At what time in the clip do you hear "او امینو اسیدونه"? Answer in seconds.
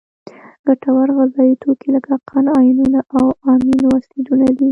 3.17-4.45